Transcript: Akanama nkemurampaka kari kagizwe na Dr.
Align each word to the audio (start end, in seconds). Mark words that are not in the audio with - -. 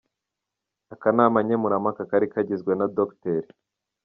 Akanama 0.93 1.37
nkemurampaka 1.45 2.01
kari 2.09 2.27
kagizwe 2.33 2.71
na 2.75 2.85
Dr. 2.97 3.43